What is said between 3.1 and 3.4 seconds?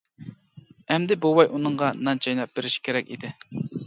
ئىدى.